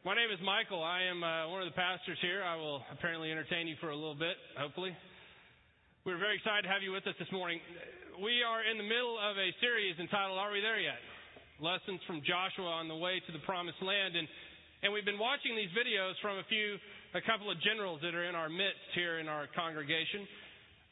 My 0.00 0.16
name 0.16 0.32
is 0.32 0.40
Michael. 0.40 0.80
I 0.80 1.04
am 1.12 1.20
uh, 1.20 1.52
one 1.52 1.60
of 1.60 1.68
the 1.68 1.76
pastors 1.76 2.16
here. 2.24 2.40
I 2.40 2.56
will 2.56 2.80
apparently 2.88 3.28
entertain 3.28 3.68
you 3.68 3.76
for 3.84 3.92
a 3.92 3.98
little 4.00 4.16
bit, 4.16 4.32
hopefully. 4.56 4.96
We're 6.08 6.16
very 6.16 6.40
excited 6.40 6.64
to 6.64 6.72
have 6.72 6.80
you 6.80 6.88
with 6.88 7.04
us 7.04 7.12
this 7.20 7.28
morning. 7.28 7.60
We 8.16 8.40
are 8.40 8.64
in 8.64 8.80
the 8.80 8.88
middle 8.88 9.20
of 9.20 9.36
a 9.36 9.52
series 9.60 10.00
entitled 10.00 10.40
Are 10.40 10.56
We 10.56 10.64
There 10.64 10.80
Yet? 10.80 10.96
Lessons 11.60 12.00
from 12.08 12.24
Joshua 12.24 12.80
on 12.80 12.88
the 12.88 12.96
way 12.96 13.20
to 13.20 13.30
the 13.36 13.44
promised 13.44 13.76
land. 13.84 14.16
And, 14.16 14.24
and 14.80 14.88
we've 14.88 15.04
been 15.04 15.20
watching 15.20 15.52
these 15.52 15.68
videos 15.76 16.16
from 16.24 16.40
a 16.40 16.48
few, 16.48 16.80
a 17.12 17.20
couple 17.20 17.52
of 17.52 17.60
generals 17.60 18.00
that 18.00 18.16
are 18.16 18.24
in 18.24 18.32
our 18.32 18.48
midst 18.48 18.80
here 18.96 19.20
in 19.20 19.28
our 19.28 19.52
congregation. 19.52 20.24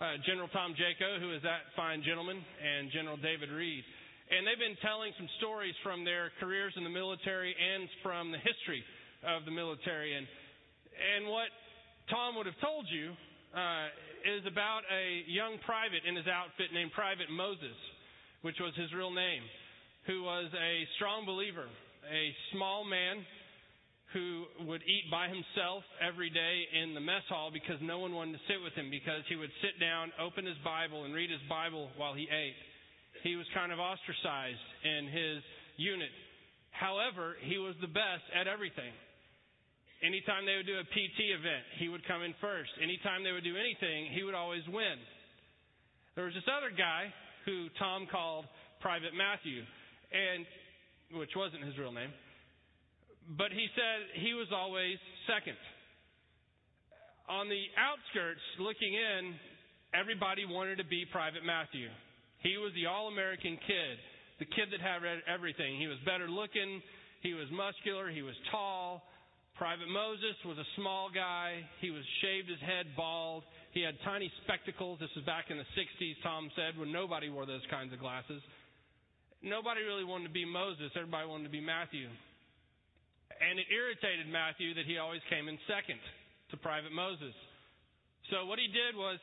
Uh, 0.04 0.20
General 0.29 0.52
Tom 0.52 0.77
Jaco, 0.77 1.16
who 1.16 1.32
is 1.32 1.40
that 1.48 1.64
fine 1.72 2.04
gentleman, 2.04 2.45
and 2.61 2.93
General 2.93 3.16
David 3.16 3.48
Reed. 3.56 3.88
And 4.29 4.45
they've 4.45 4.61
been 4.61 4.77
telling 4.84 5.16
some 5.16 5.32
stories 5.40 5.72
from 5.80 6.04
their 6.04 6.29
careers 6.45 6.77
in 6.77 6.84
the 6.84 6.93
military 6.93 7.56
and 7.56 7.88
from 8.04 8.36
the 8.36 8.40
history 8.45 8.84
of 9.26 9.44
the 9.44 9.50
military. 9.50 10.14
And, 10.14 10.26
and 10.95 11.26
what 11.28 11.50
Tom 12.10 12.36
would 12.36 12.46
have 12.46 12.59
told 12.60 12.86
you 12.90 13.12
uh, 13.54 13.86
is 14.26 14.45
about 14.46 14.82
a 14.92 15.24
young 15.26 15.59
private 15.64 16.04
in 16.06 16.16
his 16.16 16.26
outfit 16.26 16.72
named 16.72 16.92
Private 16.92 17.30
Moses, 17.30 17.76
which 18.42 18.56
was 18.60 18.74
his 18.76 18.92
real 18.92 19.12
name, 19.12 19.42
who 20.06 20.23
was 20.23 20.50
a 20.54 20.86
strong 20.96 21.26
believer, 21.26 21.66
a 22.06 22.24
small 22.52 22.84
man 22.84 23.24
who 24.12 24.45
would 24.64 24.80
eat 24.88 25.04
by 25.12 25.28
himself 25.28 25.84
every 26.00 26.30
day 26.30 26.64
in 26.80 26.95
the 26.95 27.00
mess 27.00 27.24
hall 27.28 27.50
because 27.52 27.76
no 27.82 27.98
one 27.98 28.16
wanted 28.16 28.32
to 28.32 28.42
sit 28.48 28.56
with 28.64 28.73
him 28.73 28.88
because 28.88 29.20
he 29.28 29.37
would 29.37 29.52
sit 29.60 29.76
down, 29.76 30.09
open 30.16 30.46
his 30.46 30.56
Bible, 30.64 31.04
and 31.04 31.12
read 31.12 31.28
his 31.28 31.45
Bible 31.48 31.92
while 32.00 32.14
he 32.14 32.24
ate. 32.24 32.56
He 33.23 33.37
was 33.37 33.45
kind 33.52 33.68
of 33.68 33.78
ostracized 33.78 34.64
in 34.84 35.12
his 35.12 35.45
unit. 35.76 36.09
However, 36.73 37.37
he 37.45 37.59
was 37.59 37.74
the 37.82 37.90
best 37.90 38.24
at 38.32 38.48
everything. 38.48 38.92
Anytime 39.98 40.47
they 40.47 40.55
would 40.55 40.70
do 40.70 40.79
a 40.79 40.87
PT 40.87 41.34
event, 41.34 41.66
he 41.83 41.91
would 41.91 42.07
come 42.07 42.23
in 42.23 42.35
first. 42.41 42.71
Anytime 42.79 43.27
they 43.27 43.35
would 43.35 43.43
do 43.43 43.59
anything, 43.59 44.15
he 44.15 44.23
would 44.23 44.35
always 44.35 44.63
win. 44.71 44.95
There 46.15 46.27
was 46.27 46.35
this 46.35 46.46
other 46.46 46.71
guy 46.71 47.10
who 47.45 47.66
Tom 47.79 48.07
called 48.07 48.46
Private 48.79 49.10
Matthew, 49.15 49.66
and 50.15 50.46
which 51.18 51.35
wasn't 51.35 51.66
his 51.66 51.74
real 51.79 51.90
name. 51.90 52.15
But 53.37 53.51
he 53.51 53.66
said 53.74 54.23
he 54.23 54.35
was 54.38 54.49
always 54.55 54.96
second. 55.27 55.59
On 57.29 57.51
the 57.51 57.66
outskirts, 57.77 58.40
looking 58.62 58.95
in, 58.95 59.35
everybody 59.93 60.46
wanted 60.46 60.79
to 60.79 60.87
be 60.87 61.05
Private 61.10 61.45
Matthew. 61.45 61.90
He 62.38 62.57
was 62.57 62.71
the 62.79 62.87
all 62.87 63.09
American 63.09 63.59
kid, 63.66 63.95
the 64.38 64.47
kid 64.47 64.71
that 64.71 64.81
had 64.81 65.03
everything. 65.27 65.77
He 65.77 65.91
was 65.91 65.99
better 66.06 66.31
looking, 66.31 66.81
he 67.21 67.34
was 67.34 67.50
muscular, 67.50 68.09
he 68.09 68.22
was 68.22 68.38
tall, 68.50 69.03
Private 69.59 69.91
Moses 69.91 70.38
was 70.47 70.54
a 70.54 70.69
small 70.78 71.10
guy. 71.10 71.66
He 71.82 71.91
was 71.91 72.06
shaved 72.22 72.47
his 72.47 72.62
head 72.62 72.94
bald. 72.94 73.42
He 73.75 73.82
had 73.82 73.98
tiny 74.06 74.31
spectacles. 74.47 75.03
This 75.03 75.10
was 75.19 75.26
back 75.26 75.50
in 75.50 75.59
the 75.59 75.66
60s, 75.75 76.15
Tom 76.22 76.47
said, 76.54 76.78
when 76.78 76.94
nobody 76.94 77.26
wore 77.26 77.42
those 77.42 77.66
kinds 77.66 77.91
of 77.92 77.98
glasses. 77.98 78.38
Nobody 79.42 79.82
really 79.82 80.06
wanted 80.06 80.31
to 80.31 80.34
be 80.34 80.47
Moses. 80.47 80.94
Everybody 80.94 81.26
wanted 81.26 81.50
to 81.50 81.54
be 81.54 81.60
Matthew. 81.60 82.06
And 83.42 83.59
it 83.59 83.66
irritated 83.66 84.31
Matthew 84.31 84.78
that 84.78 84.87
he 84.87 85.03
always 85.03 85.26
came 85.26 85.50
in 85.50 85.59
second 85.66 85.98
to 86.54 86.56
Private 86.62 86.94
Moses. 86.94 87.34
So 88.31 88.47
what 88.47 88.62
he 88.62 88.70
did 88.70 88.94
was 88.94 89.19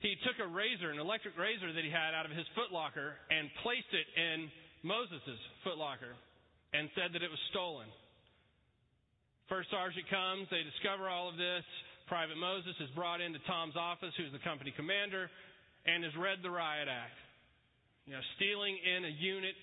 he 0.00 0.16
took 0.24 0.40
a 0.40 0.48
razor, 0.48 0.88
an 0.88 1.00
electric 1.00 1.36
razor 1.36 1.68
that 1.68 1.84
he 1.84 1.92
had 1.92 2.16
out 2.16 2.24
of 2.24 2.32
his 2.32 2.48
footlocker, 2.56 3.12
and 3.28 3.52
placed 3.60 3.92
it 3.92 4.08
in 4.16 4.48
Moses' 4.88 5.36
footlocker 5.68 6.16
and 6.72 6.88
said 6.96 7.12
that 7.12 7.20
it 7.20 7.28
was 7.28 7.40
stolen. 7.52 7.92
First 9.50 9.66
sergeant 9.74 10.06
comes, 10.06 10.46
they 10.54 10.62
discover 10.62 11.10
all 11.10 11.26
of 11.26 11.34
this. 11.34 11.66
Private 12.06 12.38
Moses 12.38 12.78
is 12.78 12.86
brought 12.94 13.18
into 13.18 13.42
Tom's 13.50 13.74
office, 13.74 14.14
who's 14.14 14.30
the 14.30 14.38
company 14.46 14.70
commander, 14.70 15.26
and 15.90 16.06
has 16.06 16.14
read 16.14 16.38
the 16.46 16.54
riot 16.54 16.86
act. 16.86 17.18
You 18.06 18.14
know, 18.14 18.22
stealing 18.38 18.78
in 18.78 19.10
a 19.10 19.14
unit 19.18 19.58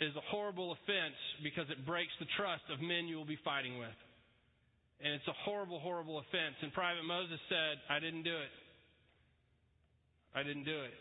is 0.00 0.16
a 0.16 0.24
horrible 0.32 0.72
offense 0.72 1.20
because 1.44 1.68
it 1.68 1.84
breaks 1.84 2.12
the 2.16 2.24
trust 2.40 2.64
of 2.72 2.80
men 2.80 3.12
you 3.12 3.20
will 3.20 3.28
be 3.28 3.36
fighting 3.44 3.76
with. 3.76 3.98
And 5.04 5.12
it's 5.12 5.28
a 5.28 5.36
horrible, 5.44 5.80
horrible 5.80 6.16
offense. 6.16 6.56
And 6.64 6.72
Private 6.72 7.04
Moses 7.04 7.40
said, 7.52 7.76
I 7.92 8.00
didn't 8.00 8.24
do 8.24 8.36
it. 8.36 8.52
I 10.32 10.40
didn't 10.44 10.64
do 10.64 10.80
it. 10.80 10.96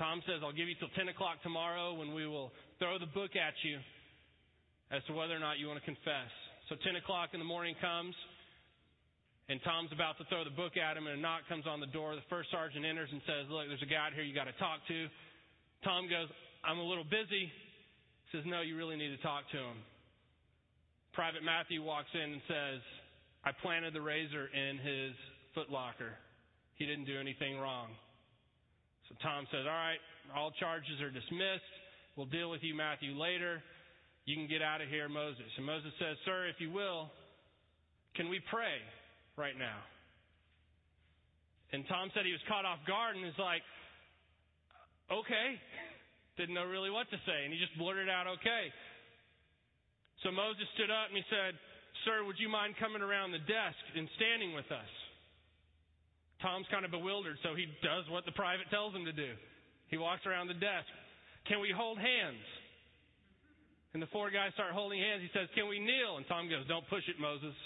Tom 0.00 0.24
says, 0.24 0.40
I'll 0.40 0.56
give 0.56 0.68
you 0.68 0.76
till 0.80 0.92
10 0.96 1.12
o'clock 1.12 1.44
tomorrow 1.44 1.92
when 1.92 2.16
we 2.16 2.24
will 2.24 2.52
throw 2.80 2.96
the 2.96 3.08
book 3.12 3.36
at 3.36 3.52
you 3.64 3.80
as 4.88 5.04
to 5.08 5.12
whether 5.12 5.36
or 5.36 5.40
not 5.40 5.60
you 5.60 5.68
want 5.68 5.80
to 5.80 5.84
confess. 5.84 6.32
So 6.68 6.74
10 6.74 6.98
o'clock 6.98 7.30
in 7.30 7.38
the 7.38 7.46
morning 7.46 7.78
comes, 7.78 8.14
and 9.46 9.62
Tom's 9.62 9.94
about 9.94 10.18
to 10.18 10.26
throw 10.26 10.42
the 10.42 10.50
book 10.50 10.74
at 10.74 10.98
him, 10.98 11.06
and 11.06 11.14
a 11.14 11.22
knock 11.22 11.46
comes 11.46 11.62
on 11.62 11.78
the 11.78 11.86
door. 11.94 12.18
The 12.18 12.26
first 12.26 12.50
sergeant 12.50 12.82
enters 12.82 13.06
and 13.14 13.22
says, 13.22 13.46
Look, 13.46 13.70
there's 13.70 13.86
a 13.86 13.86
guy 13.86 14.10
out 14.10 14.18
here 14.18 14.26
you 14.26 14.34
got 14.34 14.50
to 14.50 14.58
talk 14.58 14.82
to. 14.90 15.06
Tom 15.86 16.10
goes, 16.10 16.26
I'm 16.66 16.82
a 16.82 16.86
little 16.86 17.06
busy. 17.06 17.46
He 17.46 18.28
says, 18.34 18.42
No, 18.50 18.66
you 18.66 18.74
really 18.74 18.98
need 18.98 19.14
to 19.14 19.22
talk 19.22 19.46
to 19.54 19.58
him. 19.62 19.78
Private 21.14 21.46
Matthew 21.46 21.86
walks 21.86 22.10
in 22.18 22.34
and 22.34 22.42
says, 22.50 22.82
I 23.46 23.54
planted 23.62 23.94
the 23.94 24.02
razor 24.02 24.50
in 24.50 24.82
his 24.82 25.14
footlocker. 25.54 26.18
He 26.74 26.84
didn't 26.84 27.06
do 27.06 27.14
anything 27.14 27.62
wrong. 27.62 27.94
So 29.06 29.14
Tom 29.22 29.46
says, 29.54 29.62
All 29.70 29.78
right, 29.86 30.02
all 30.34 30.50
charges 30.58 30.98
are 30.98 31.14
dismissed. 31.14 31.70
We'll 32.18 32.26
deal 32.26 32.50
with 32.50 32.66
you, 32.66 32.74
Matthew, 32.74 33.14
later. 33.14 33.62
You 34.26 34.34
can 34.34 34.50
get 34.50 34.58
out 34.60 34.82
of 34.82 34.90
here, 34.90 35.08
Moses. 35.08 35.46
And 35.56 35.64
Moses 35.64 35.94
says, 36.02 36.18
Sir, 36.26 36.50
if 36.50 36.58
you 36.58 36.74
will, 36.74 37.14
can 38.18 38.26
we 38.28 38.42
pray 38.50 38.82
right 39.38 39.54
now? 39.54 39.78
And 41.70 41.86
Tom 41.86 42.10
said 42.10 42.26
he 42.26 42.34
was 42.34 42.42
caught 42.50 42.66
off 42.66 42.82
guard 42.86 43.14
and 43.14 43.24
is 43.24 43.38
like, 43.38 43.62
Okay. 45.06 45.54
Didn't 46.34 46.58
know 46.58 46.66
really 46.66 46.90
what 46.90 47.06
to 47.14 47.18
say. 47.22 47.46
And 47.46 47.54
he 47.54 47.58
just 47.62 47.78
blurted 47.78 48.10
out, 48.10 48.26
Okay. 48.26 48.74
So 50.26 50.34
Moses 50.34 50.66
stood 50.74 50.90
up 50.90 51.06
and 51.06 51.16
he 51.16 51.26
said, 51.30 51.54
Sir, 52.02 52.26
would 52.26 52.42
you 52.42 52.50
mind 52.50 52.74
coming 52.82 53.06
around 53.06 53.30
the 53.30 53.42
desk 53.46 53.78
and 53.94 54.10
standing 54.18 54.58
with 54.58 54.66
us? 54.74 54.92
Tom's 56.42 56.66
kind 56.68 56.84
of 56.84 56.90
bewildered, 56.90 57.38
so 57.46 57.54
he 57.54 57.70
does 57.80 58.04
what 58.10 58.26
the 58.26 58.34
private 58.34 58.68
tells 58.74 58.92
him 58.92 59.06
to 59.06 59.14
do. 59.14 59.32
He 59.88 59.96
walks 59.96 60.26
around 60.26 60.50
the 60.50 60.58
desk. 60.58 60.90
Can 61.48 61.62
we 61.62 61.70
hold 61.70 61.96
hands? 61.96 62.42
And 63.96 64.04
the 64.04 64.12
four 64.12 64.28
guys 64.28 64.52
start 64.52 64.76
holding 64.76 65.00
hands. 65.00 65.24
He 65.24 65.32
says, 65.32 65.48
Can 65.56 65.72
we 65.72 65.80
kneel? 65.80 66.20
And 66.20 66.28
Tom 66.28 66.52
goes, 66.52 66.68
Don't 66.68 66.84
push 66.92 67.08
it, 67.08 67.16
Moses. 67.16 67.56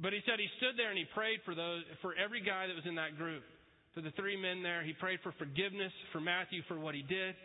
But 0.00 0.16
he 0.16 0.24
said 0.24 0.40
he 0.40 0.48
stood 0.56 0.80
there 0.80 0.88
and 0.88 0.96
he 0.96 1.04
prayed 1.12 1.44
for 1.44 1.52
those 1.52 1.84
for 2.00 2.16
every 2.16 2.40
guy 2.40 2.64
that 2.64 2.72
was 2.72 2.88
in 2.88 2.96
that 2.96 3.20
group. 3.20 3.44
For 3.92 4.00
the 4.00 4.08
three 4.16 4.40
men 4.40 4.64
there, 4.64 4.80
he 4.80 4.96
prayed 4.96 5.20
for 5.20 5.36
forgiveness 5.36 5.92
for 6.16 6.20
Matthew 6.24 6.64
for 6.64 6.80
what 6.80 6.96
he 6.96 7.04
did. 7.04 7.36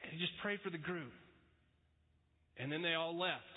And 0.00 0.08
he 0.08 0.16
just 0.16 0.32
prayed 0.40 0.64
for 0.64 0.72
the 0.72 0.80
group. 0.80 1.12
And 2.56 2.72
then 2.72 2.80
they 2.80 2.96
all 2.96 3.12
left. 3.12 3.52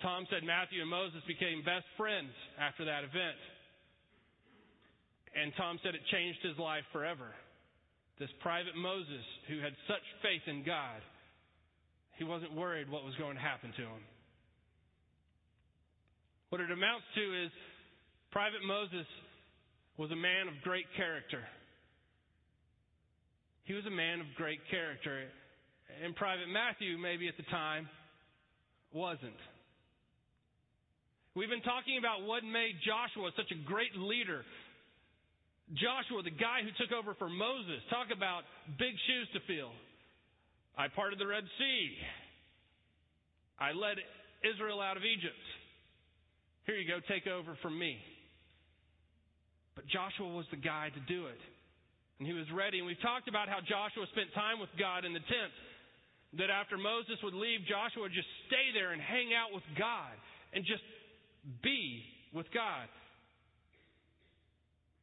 Tom 0.00 0.24
said 0.32 0.48
Matthew 0.48 0.80
and 0.80 0.88
Moses 0.88 1.20
became 1.28 1.60
best 1.60 1.84
friends 2.00 2.32
after 2.56 2.88
that 2.88 3.04
event. 3.04 3.36
And 5.36 5.52
Tom 5.60 5.76
said 5.84 5.92
it 5.92 6.08
changed 6.08 6.40
his 6.40 6.56
life 6.56 6.88
forever 6.88 7.36
this 8.18 8.30
private 8.40 8.76
Moses 8.76 9.24
who 9.48 9.60
had 9.60 9.72
such 9.88 10.04
faith 10.22 10.42
in 10.46 10.64
God, 10.64 11.00
he 12.18 12.24
wasn't 12.24 12.54
worried 12.54 12.90
what 12.90 13.04
was 13.04 13.14
going 13.16 13.36
to 13.36 13.42
happen 13.42 13.72
to 13.76 13.82
him. 13.82 14.02
What 16.50 16.60
it 16.60 16.70
amounts 16.70 17.06
to 17.16 17.44
is 17.44 17.50
Private 18.30 18.64
Moses 18.64 19.06
was 19.96 20.10
a 20.10 20.16
man 20.16 20.48
of 20.48 20.54
great 20.64 20.86
character. 20.96 21.40
He 23.64 23.74
was 23.74 23.84
a 23.86 23.90
man 23.90 24.20
of 24.20 24.26
great 24.36 24.60
character. 24.70 25.28
And 26.04 26.16
Private 26.16 26.48
Matthew, 26.48 26.96
maybe 26.98 27.28
at 27.28 27.36
the 27.36 27.48
time, 27.52 27.88
wasn't. 28.92 29.36
We've 31.34 31.48
been 31.48 31.64
talking 31.64 31.96
about 31.96 32.28
what 32.28 32.44
made 32.44 32.76
Joshua 32.84 33.30
such 33.36 33.52
a 33.52 33.64
great 33.64 33.96
leader 33.96 34.44
Joshua, 35.72 36.20
the 36.20 36.36
guy 36.36 36.60
who 36.60 36.72
took 36.76 36.92
over 36.92 37.16
for 37.16 37.32
Moses, 37.32 37.80
talk 37.88 38.12
about 38.12 38.44
big 38.76 38.92
shoes 39.08 39.28
to 39.32 39.40
fill. 39.48 39.72
I 40.76 40.88
parted 40.92 41.18
the 41.18 41.26
Red 41.26 41.44
Sea. 41.56 41.96
I 43.56 43.72
led 43.72 43.96
Israel 44.44 44.80
out 44.80 44.96
of 44.96 45.04
Egypt. 45.04 45.38
Here 46.68 46.76
you 46.76 46.84
go, 46.84 47.00
take 47.08 47.26
over 47.26 47.56
from 47.64 47.78
me. 47.78 47.96
But 49.74 49.88
Joshua 49.88 50.28
was 50.28 50.44
the 50.52 50.60
guy 50.60 50.92
to 50.92 51.02
do 51.08 51.26
it. 51.26 51.40
And 52.20 52.28
he 52.28 52.36
was 52.36 52.46
ready. 52.52 52.78
And 52.78 52.86
we've 52.86 53.00
talked 53.00 53.26
about 53.26 53.48
how 53.48 53.64
Joshua 53.64 54.04
spent 54.12 54.28
time 54.36 54.60
with 54.60 54.70
God 54.76 55.04
in 55.08 55.16
the 55.16 55.24
tent. 55.24 55.54
That 56.36 56.52
after 56.52 56.76
Moses 56.76 57.16
would 57.24 57.36
leave, 57.36 57.64
Joshua 57.64 58.08
would 58.08 58.16
just 58.16 58.28
stay 58.48 58.72
there 58.76 58.92
and 58.92 59.00
hang 59.00 59.32
out 59.32 59.52
with 59.52 59.64
God 59.76 60.12
and 60.52 60.64
just 60.64 60.84
be 61.64 62.04
with 62.32 62.48
God 62.52 62.88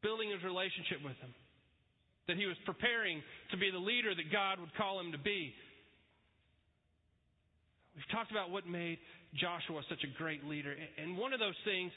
building 0.02 0.32
his 0.32 0.44
relationship 0.44 1.04
with 1.04 1.18
him. 1.20 1.34
That 2.28 2.38
he 2.38 2.46
was 2.46 2.58
preparing 2.66 3.24
to 3.52 3.58
be 3.58 3.72
the 3.72 3.82
leader 3.82 4.14
that 4.14 4.30
God 4.32 4.60
would 4.60 4.74
call 4.78 5.00
him 5.00 5.12
to 5.12 5.22
be. 5.22 5.54
We've 7.96 8.12
talked 8.14 8.32
about 8.32 8.52
what 8.54 8.70
made 8.70 9.02
Joshua 9.36 9.82
such 9.90 10.06
a 10.06 10.12
great 10.18 10.46
leader. 10.46 10.72
And 10.72 11.18
one 11.18 11.34
of 11.34 11.40
those 11.40 11.58
things, 11.66 11.92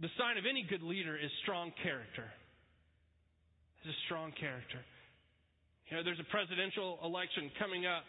the 0.00 0.08
sign 0.16 0.38
of 0.38 0.44
any 0.48 0.64
good 0.64 0.82
leader 0.82 1.18
is 1.18 1.30
strong 1.42 1.72
character. 1.82 2.30
Is 3.82 3.90
a 3.90 4.00
strong 4.06 4.30
character. 4.38 4.78
You 5.90 5.98
know, 5.98 6.04
there's 6.06 6.22
a 6.22 6.30
presidential 6.30 6.98
election 7.02 7.50
coming 7.58 7.84
up, 7.84 8.06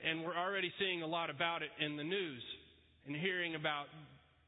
and 0.00 0.24
we're 0.24 0.36
already 0.36 0.72
seeing 0.80 1.02
a 1.02 1.06
lot 1.06 1.28
about 1.28 1.60
it 1.60 1.70
in 1.78 1.96
the 1.96 2.02
news 2.02 2.42
and 3.06 3.14
hearing 3.14 3.54
about 3.54 3.86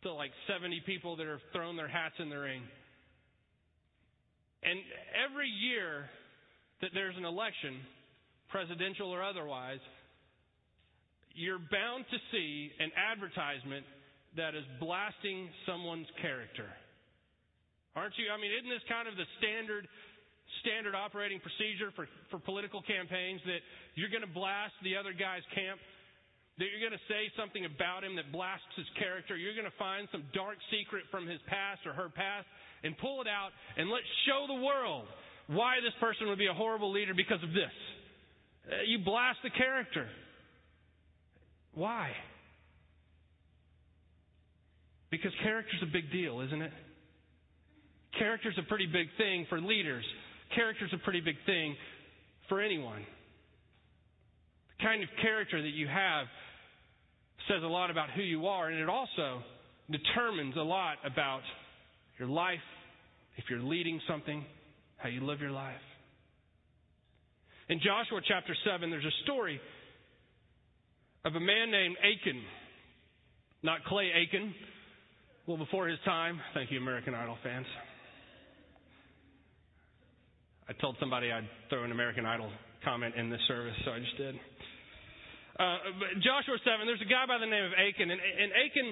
the 0.03 0.11
like 0.11 0.33
70 0.49 0.83
people 0.87 1.17
that 1.17 1.27
have 1.27 1.45
thrown 1.53 1.77
their 1.77 1.89
hats 1.89 2.15
in 2.19 2.31
the 2.31 2.39
ring. 2.39 2.63
And 4.65 4.81
every 5.13 5.49
year 5.49 6.09
that 6.81 6.91
there's 6.93 7.17
an 7.17 7.25
election, 7.25 7.77
presidential 8.49 9.13
or 9.13 9.23
otherwise, 9.23 9.81
you're 11.35 11.61
bound 11.61 12.05
to 12.11 12.19
see 12.33 12.71
an 12.79 12.91
advertisement 12.97 13.85
that 14.37 14.55
is 14.55 14.65
blasting 14.81 15.51
someone's 15.67 16.09
character. 16.23 16.67
Aren't 17.95 18.19
you? 18.19 18.27
I 18.33 18.41
mean, 18.41 18.51
isn't 18.51 18.71
this 18.71 18.83
kind 18.91 19.07
of 19.07 19.15
the 19.15 19.27
standard 19.39 19.87
standard 20.61 20.95
operating 20.95 21.41
procedure 21.41 21.93
for, 21.95 22.09
for 22.31 22.39
political 22.39 22.83
campaigns 22.83 23.41
that 23.45 23.61
you're 23.95 24.11
going 24.11 24.25
to 24.25 24.35
blast 24.35 24.75
the 24.83 24.97
other 24.97 25.13
guy's 25.13 25.45
camp? 25.55 25.79
That 26.59 26.71
you're 26.71 26.83
going 26.83 26.95
to 26.95 27.07
say 27.11 27.35
something 27.35 27.67
about 27.67 28.07
him 28.07 28.15
that 28.15 28.31
blasts 28.31 28.71
his 28.79 28.87
character. 28.95 29.35
You're 29.35 29.59
going 29.59 29.67
to 29.67 29.81
find 29.81 30.07
some 30.15 30.23
dark 30.31 30.55
secret 30.71 31.03
from 31.11 31.27
his 31.27 31.43
past 31.51 31.83
or 31.83 31.93
her 31.93 32.09
past 32.09 32.47
and 32.87 32.95
pull 32.99 33.21
it 33.23 33.27
out 33.27 33.51
and 33.77 33.91
let's 33.91 34.07
show 34.23 34.47
the 34.47 34.63
world 34.63 35.11
why 35.51 35.83
this 35.83 35.93
person 35.99 36.29
would 36.29 36.39
be 36.39 36.47
a 36.47 36.55
horrible 36.55 36.93
leader 36.93 37.13
because 37.13 37.43
of 37.43 37.51
this. 37.51 37.75
Uh, 38.71 38.87
you 38.87 39.03
blast 39.03 39.39
the 39.43 39.51
character. 39.51 40.07
Why? 41.75 42.13
Because 45.11 45.33
character's 45.43 45.83
a 45.83 45.93
big 45.93 46.11
deal, 46.11 46.41
isn't 46.41 46.63
it? 46.63 46.73
Character's 48.19 48.57
a 48.59 48.69
pretty 48.69 48.87
big 48.87 49.09
thing 49.19 49.47
for 49.49 49.61
leaders. 49.61 50.05
Character's 50.55 50.93
a 50.95 51.03
pretty 51.05 51.21
big 51.21 51.37
thing 51.47 51.75
for 52.49 52.61
anyone. 52.61 53.03
The 54.79 54.85
kind 54.85 55.03
of 55.03 55.09
character 55.21 55.61
that 55.61 55.75
you 55.75 55.87
have 55.89 56.27
says 57.49 57.63
a 57.63 57.67
lot 57.67 57.91
about 57.91 58.11
who 58.11 58.23
you 58.23 58.47
are, 58.47 58.69
and 58.69 58.79
it 58.81 58.89
also 58.89 59.43
determines 59.91 60.57
a 60.57 60.63
lot 60.63 60.97
about 61.05 61.43
your 62.19 62.29
life, 62.29 62.59
if 63.37 63.45
you're 63.51 63.61
leading 63.61 64.01
something, 64.09 64.45
how 64.97 65.09
you 65.09 65.25
live 65.25 65.41
your 65.41 65.51
life. 65.51 65.75
In 67.69 67.79
Joshua 67.79 68.21
chapter 68.27 68.55
7, 68.65 68.91
there's 68.91 69.05
a 69.05 69.25
story 69.25 69.61
of 71.25 71.35
a 71.35 71.41
man 71.41 71.71
named 71.71 71.97
Achan. 71.99 72.43
Not 73.63 73.83
Clay 73.85 74.11
Aiken, 74.15 74.55
well 75.47 75.57
before 75.57 75.89
his 75.89 75.99
time. 76.05 76.39
Thank 76.53 76.71
you, 76.71 76.79
American 76.79 77.15
Idol 77.15 77.39
fans. 77.43 77.67
I 80.69 80.73
told 80.75 80.97
somebody 81.01 81.33
I'd 81.33 81.49
throw 81.71 81.85
an 81.85 81.91
American 81.91 82.27
Idol 82.27 82.51
comment 82.85 83.15
in 83.17 83.31
this 83.31 83.41
service, 83.49 83.75
so 83.85 83.93
I 83.93 83.99
just 83.99 84.17
did. 84.19 84.35
Uh, 85.55 85.79
Joshua 86.19 86.59
7, 86.67 86.83
there's 86.83 87.03
a 87.03 87.07
guy 87.07 87.31
by 87.31 87.39
the 87.39 87.47
name 87.47 87.63
of 87.63 87.75
Achan, 87.79 88.11
and, 88.11 88.19
and 88.19 88.51
Achan 88.59 88.89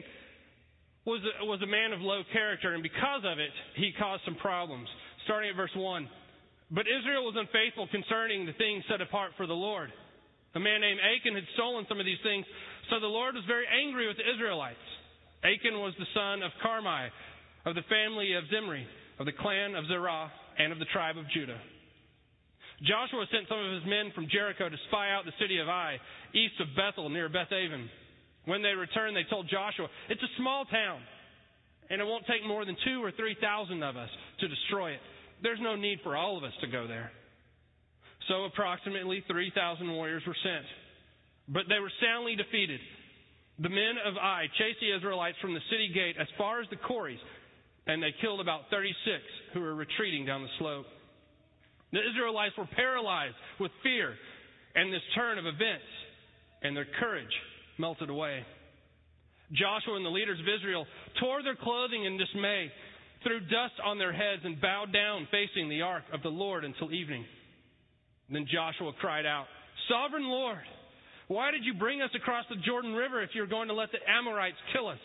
was 1.02 1.18
a, 1.26 1.44
was 1.44 1.58
a 1.62 1.66
man 1.66 1.90
of 1.90 1.98
low 1.98 2.22
character, 2.30 2.74
and 2.74 2.82
because 2.82 3.26
of 3.26 3.42
it, 3.42 3.50
he 3.74 3.90
caused 3.98 4.22
some 4.24 4.38
problems. 4.38 4.86
Starting 5.26 5.50
at 5.50 5.56
verse 5.56 5.74
1. 5.74 6.06
But 6.70 6.86
Israel 6.86 7.26
was 7.26 7.34
unfaithful 7.34 7.90
concerning 7.90 8.46
the 8.46 8.54
things 8.54 8.86
set 8.88 9.02
apart 9.02 9.32
for 9.36 9.46
the 9.46 9.58
Lord. 9.58 9.90
A 10.54 10.60
man 10.60 10.80
named 10.80 11.00
Achan 11.02 11.34
had 11.34 11.44
stolen 11.54 11.84
some 11.88 11.98
of 11.98 12.06
these 12.06 12.22
things, 12.22 12.46
so 12.90 13.00
the 13.00 13.10
Lord 13.10 13.34
was 13.34 13.44
very 13.50 13.66
angry 13.66 14.06
with 14.06 14.16
the 14.16 14.28
Israelites. 14.30 14.86
Achan 15.42 15.74
was 15.82 15.94
the 15.98 16.06
son 16.14 16.42
of 16.46 16.54
Carmi, 16.62 17.10
of 17.66 17.74
the 17.74 17.86
family 17.90 18.34
of 18.38 18.44
Zimri, 18.54 18.86
of 19.18 19.26
the 19.26 19.34
clan 19.34 19.74
of 19.74 19.86
Zerah, 19.86 20.30
and 20.58 20.72
of 20.72 20.78
the 20.78 20.86
tribe 20.92 21.18
of 21.18 21.26
Judah. 21.34 21.58
Joshua 22.82 23.26
sent 23.30 23.46
some 23.48 23.62
of 23.62 23.72
his 23.72 23.86
men 23.86 24.10
from 24.14 24.26
Jericho 24.26 24.68
to 24.68 24.76
spy 24.88 25.10
out 25.10 25.24
the 25.24 25.36
city 25.38 25.58
of 25.58 25.68
Ai, 25.68 25.98
east 26.34 26.58
of 26.58 26.74
Bethel, 26.74 27.08
near 27.08 27.28
Beth 27.28 27.52
Aven. 27.52 27.88
When 28.44 28.62
they 28.62 28.74
returned, 28.74 29.14
they 29.14 29.28
told 29.30 29.48
Joshua, 29.48 29.86
It's 30.10 30.22
a 30.22 30.36
small 30.36 30.64
town, 30.66 31.00
and 31.90 32.00
it 32.00 32.04
won't 32.04 32.26
take 32.26 32.42
more 32.46 32.64
than 32.64 32.76
two 32.84 32.98
or 33.02 33.12
three 33.12 33.36
thousand 33.40 33.82
of 33.82 33.96
us 33.96 34.10
to 34.40 34.48
destroy 34.48 34.92
it. 34.98 35.00
There's 35.42 35.62
no 35.62 35.76
need 35.76 35.98
for 36.02 36.16
all 36.16 36.38
of 36.38 36.44
us 36.44 36.54
to 36.60 36.66
go 36.66 36.86
there. 36.86 37.10
So 38.28 38.44
approximately 38.44 39.24
3,000 39.26 39.90
warriors 39.90 40.22
were 40.26 40.36
sent. 40.42 40.66
But 41.48 41.64
they 41.68 41.80
were 41.80 41.90
soundly 42.00 42.36
defeated. 42.36 42.80
The 43.58 43.68
men 43.68 43.98
of 44.06 44.14
Ai 44.16 44.46
chased 44.58 44.78
the 44.80 44.94
Israelites 44.94 45.36
from 45.42 45.54
the 45.54 45.64
city 45.70 45.90
gate 45.92 46.16
as 46.20 46.28
far 46.38 46.60
as 46.60 46.68
the 46.70 46.76
quarries, 46.76 47.18
and 47.86 48.02
they 48.02 48.14
killed 48.20 48.40
about 48.40 48.70
36 48.70 48.94
who 49.52 49.60
were 49.60 49.74
retreating 49.74 50.24
down 50.24 50.42
the 50.42 50.54
slope. 50.58 50.86
The 51.92 52.00
Israelites 52.00 52.56
were 52.56 52.68
paralyzed 52.74 53.36
with 53.60 53.70
fear 53.82 54.14
and 54.74 54.92
this 54.92 55.02
turn 55.14 55.38
of 55.38 55.44
events, 55.44 55.84
and 56.62 56.76
their 56.76 56.86
courage 56.98 57.32
melted 57.78 58.08
away. 58.08 58.40
Joshua 59.52 59.96
and 59.96 60.04
the 60.04 60.10
leaders 60.10 60.40
of 60.40 60.46
Israel 60.48 60.86
tore 61.20 61.42
their 61.42 61.56
clothing 61.56 62.04
in 62.04 62.16
dismay, 62.16 62.72
threw 63.22 63.40
dust 63.40 63.76
on 63.84 63.98
their 63.98 64.12
heads, 64.12 64.40
and 64.44 64.60
bowed 64.60 64.92
down 64.92 65.28
facing 65.30 65.68
the 65.68 65.82
ark 65.82 66.04
of 66.12 66.22
the 66.22 66.30
Lord 66.30 66.64
until 66.64 66.92
evening. 66.92 67.24
Then 68.30 68.46
Joshua 68.50 68.92
cried 68.98 69.26
out, 69.26 69.44
Sovereign 69.90 70.24
Lord, 70.24 70.64
why 71.28 71.50
did 71.50 71.64
you 71.64 71.74
bring 71.74 72.00
us 72.00 72.10
across 72.14 72.46
the 72.48 72.56
Jordan 72.64 72.94
River 72.94 73.22
if 73.22 73.30
you're 73.34 73.46
going 73.46 73.68
to 73.68 73.74
let 73.74 73.92
the 73.92 73.98
Amorites 74.08 74.56
kill 74.72 74.88
us? 74.88 74.98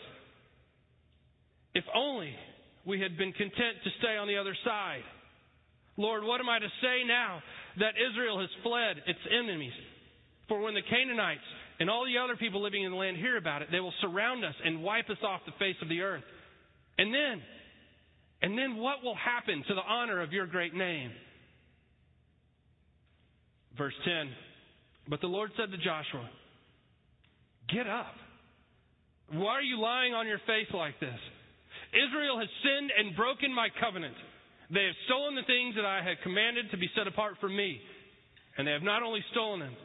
If 1.74 1.84
only 1.94 2.32
we 2.86 3.00
had 3.00 3.18
been 3.18 3.32
content 3.32 3.76
to 3.84 3.90
stay 3.98 4.16
on 4.16 4.28
the 4.28 4.38
other 4.38 4.56
side. 4.64 5.04
Lord, 5.98 6.22
what 6.22 6.40
am 6.40 6.48
I 6.48 6.60
to 6.60 6.70
say 6.80 7.02
now 7.06 7.42
that 7.80 7.98
Israel 7.98 8.40
has 8.40 8.48
fled 8.62 9.02
its 9.06 9.18
enemies? 9.28 9.74
For 10.46 10.60
when 10.60 10.74
the 10.74 10.86
Canaanites 10.88 11.44
and 11.80 11.90
all 11.90 12.06
the 12.06 12.22
other 12.22 12.36
people 12.36 12.62
living 12.62 12.84
in 12.84 12.92
the 12.92 12.96
land 12.96 13.16
hear 13.16 13.36
about 13.36 13.62
it, 13.62 13.68
they 13.70 13.80
will 13.80 13.92
surround 14.00 14.44
us 14.44 14.54
and 14.64 14.82
wipe 14.82 15.10
us 15.10 15.18
off 15.26 15.40
the 15.44 15.58
face 15.58 15.76
of 15.82 15.88
the 15.88 16.00
earth. 16.00 16.22
And 16.96 17.12
then, 17.12 17.42
and 18.42 18.56
then 18.56 18.76
what 18.76 19.02
will 19.02 19.16
happen 19.16 19.62
to 19.66 19.74
the 19.74 19.82
honor 19.82 20.22
of 20.22 20.32
your 20.32 20.46
great 20.46 20.72
name? 20.72 21.10
Verse 23.76 23.94
10 24.04 24.30
But 25.08 25.20
the 25.20 25.26
Lord 25.26 25.50
said 25.56 25.70
to 25.72 25.78
Joshua, 25.78 26.30
Get 27.74 27.88
up. 27.88 28.14
Why 29.32 29.58
are 29.58 29.62
you 29.62 29.80
lying 29.80 30.14
on 30.14 30.26
your 30.26 30.40
face 30.46 30.72
like 30.72 30.98
this? 31.00 31.18
Israel 31.92 32.38
has 32.38 32.48
sinned 32.62 32.90
and 32.96 33.16
broken 33.16 33.52
my 33.52 33.68
covenant. 33.80 34.14
They 34.70 34.84
have 34.84 34.94
stolen 35.06 35.34
the 35.34 35.48
things 35.48 35.74
that 35.76 35.86
I 35.86 36.02
had 36.02 36.20
commanded 36.22 36.70
to 36.70 36.76
be 36.76 36.90
set 36.96 37.06
apart 37.06 37.34
for 37.40 37.48
me. 37.48 37.80
And 38.56 38.66
they 38.66 38.72
have 38.72 38.82
not 38.82 39.02
only 39.02 39.24
stolen 39.32 39.60
them, 39.60 39.76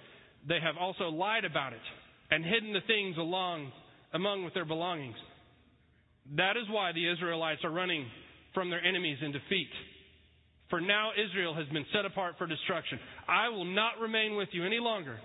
they 0.47 0.59
have 0.59 0.75
also 0.77 1.09
lied 1.09 1.45
about 1.45 1.73
it 1.73 1.85
and 2.31 2.43
hidden 2.43 2.73
the 2.73 2.81
things 2.87 3.15
along 3.17 3.71
among 4.13 4.43
with 4.43 4.53
their 4.53 4.65
belongings. 4.65 5.15
That 6.37 6.57
is 6.57 6.63
why 6.69 6.91
the 6.91 7.09
Israelites 7.11 7.61
are 7.63 7.71
running 7.71 8.07
from 8.53 8.69
their 8.69 8.83
enemies 8.83 9.17
in 9.21 9.31
defeat. 9.31 9.69
For 10.69 10.81
now 10.81 11.11
Israel 11.13 11.53
has 11.53 11.67
been 11.69 11.85
set 11.93 12.05
apart 12.05 12.35
for 12.37 12.47
destruction. 12.47 12.99
I 13.27 13.49
will 13.49 13.65
not 13.65 13.99
remain 14.01 14.35
with 14.35 14.49
you 14.51 14.65
any 14.65 14.79
longer 14.79 15.17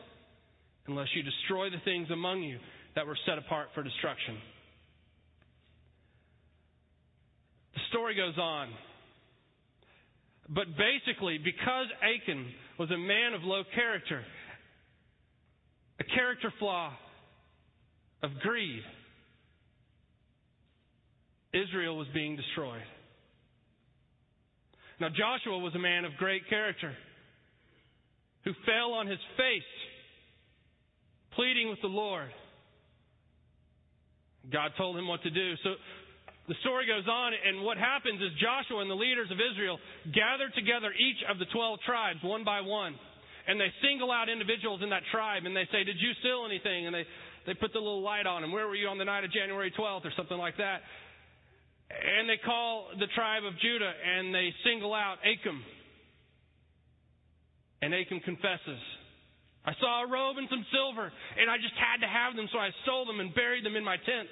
unless 0.86 1.08
you 1.14 1.22
destroy 1.22 1.70
the 1.70 1.80
things 1.84 2.08
among 2.10 2.42
you 2.42 2.58
that 2.94 3.06
were 3.06 3.16
set 3.26 3.38
apart 3.38 3.68
for 3.74 3.82
destruction. 3.82 4.36
The 7.74 7.80
story 7.90 8.14
goes 8.14 8.36
on. 8.38 8.68
But 10.48 10.66
basically, 10.76 11.38
because 11.38 11.86
Achan 12.02 12.46
was 12.78 12.90
a 12.90 12.96
man 12.96 13.34
of 13.34 13.42
low 13.42 13.62
character, 13.74 14.24
a 16.00 16.04
character 16.04 16.52
flaw 16.58 16.92
of 18.22 18.30
greed, 18.40 18.82
Israel 21.52 21.96
was 21.96 22.06
being 22.14 22.36
destroyed. 22.36 22.82
Now, 25.00 25.08
Joshua 25.08 25.58
was 25.58 25.74
a 25.74 25.78
man 25.78 26.04
of 26.04 26.12
great 26.18 26.48
character 26.48 26.92
who 28.44 28.52
fell 28.66 28.92
on 28.94 29.06
his 29.06 29.18
face, 29.36 29.62
pleading 31.34 31.68
with 31.68 31.80
the 31.82 31.88
Lord. 31.88 32.30
God 34.50 34.70
told 34.78 34.96
him 34.96 35.06
what 35.06 35.22
to 35.22 35.30
do. 35.30 35.54
So 35.62 35.74
the 36.48 36.56
story 36.64 36.88
goes 36.88 37.04
on, 37.04 37.36
and 37.36 37.60
what 37.60 37.76
happens 37.76 38.16
is 38.24 38.32
Joshua 38.40 38.80
and 38.80 38.88
the 38.88 38.96
leaders 38.96 39.28
of 39.28 39.36
Israel 39.36 39.76
gather 40.16 40.48
together 40.56 40.88
each 40.96 41.20
of 41.28 41.36
the 41.36 41.44
12 41.52 41.84
tribes 41.84 42.24
one 42.24 42.42
by 42.42 42.64
one. 42.64 42.96
And 43.48 43.60
they 43.60 43.68
single 43.84 44.08
out 44.08 44.28
individuals 44.32 44.80
in 44.80 44.88
that 44.88 45.04
tribe 45.12 45.44
and 45.44 45.56
they 45.56 45.68
say, 45.72 45.84
Did 45.84 46.00
you 46.00 46.12
steal 46.20 46.48
anything? 46.48 46.88
And 46.88 46.92
they, 46.92 47.04
they 47.44 47.52
put 47.52 47.72
the 47.72 47.80
little 47.80 48.00
light 48.04 48.24
on 48.24 48.40
them. 48.40 48.52
Where 48.52 48.68
were 48.68 48.76
you 48.76 48.88
on 48.88 48.96
the 48.96 49.08
night 49.08 49.24
of 49.24 49.32
January 49.32 49.72
12th 49.72 50.04
or 50.04 50.12
something 50.16 50.36
like 50.36 50.56
that? 50.56 50.84
And 51.88 52.28
they 52.28 52.36
call 52.40 52.92
the 52.96 53.08
tribe 53.16 53.44
of 53.44 53.52
Judah 53.60 53.92
and 53.92 54.32
they 54.32 54.52
single 54.64 54.92
out 54.92 55.16
Achan. 55.24 55.60
And 57.80 57.94
Achan 57.94 58.20
confesses, 58.20 58.80
I 59.64 59.72
saw 59.80 60.04
a 60.04 60.08
robe 60.08 60.36
and 60.36 60.48
some 60.48 60.64
silver, 60.72 61.12
and 61.12 61.46
I 61.48 61.56
just 61.60 61.76
had 61.76 62.00
to 62.00 62.08
have 62.08 62.34
them, 62.34 62.48
so 62.52 62.58
I 62.58 62.72
stole 62.82 63.06
them 63.06 63.20
and 63.20 63.34
buried 63.34 63.64
them 63.64 63.76
in 63.76 63.84
my 63.84 63.96
tent. 63.96 64.28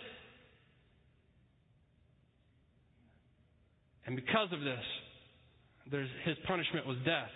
And 4.07 4.15
because 4.15 4.49
of 4.53 4.61
this, 4.61 6.07
his 6.25 6.37
punishment 6.47 6.87
was 6.87 6.97
death. 7.05 7.31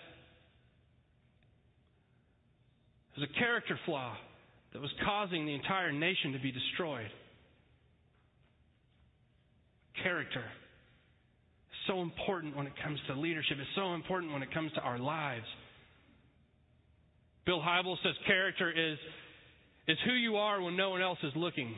It 3.15 3.19
was 3.19 3.29
a 3.29 3.39
character 3.39 3.77
flaw 3.85 4.15
that 4.73 4.81
was 4.81 4.91
causing 5.05 5.45
the 5.45 5.53
entire 5.53 5.91
nation 5.91 6.31
to 6.31 6.39
be 6.39 6.51
destroyed. 6.51 7.11
Character 10.01 10.39
is 10.39 11.77
so 11.87 12.01
important 12.01 12.55
when 12.55 12.67
it 12.67 12.73
comes 12.81 12.99
to 13.07 13.15
leadership. 13.15 13.57
It's 13.59 13.69
so 13.75 13.93
important 13.93 14.31
when 14.31 14.41
it 14.41 14.53
comes 14.53 14.71
to 14.73 14.81
our 14.81 14.97
lives. 14.97 15.45
Bill 17.45 17.59
Hybels 17.59 17.97
says 18.03 18.13
character 18.25 18.71
is, 18.71 18.97
is 19.87 19.97
who 20.05 20.13
you 20.13 20.37
are 20.37 20.61
when 20.61 20.77
no 20.77 20.91
one 20.91 21.01
else 21.01 21.19
is 21.23 21.33
looking. 21.35 21.75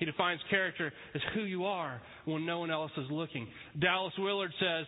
He 0.00 0.06
defines 0.06 0.40
character 0.48 0.90
as 1.14 1.20
who 1.34 1.42
you 1.42 1.66
are 1.66 2.00
when 2.24 2.46
no 2.46 2.58
one 2.58 2.70
else 2.70 2.90
is 2.96 3.04
looking. 3.10 3.46
Dallas 3.78 4.14
Willard 4.18 4.50
says 4.58 4.86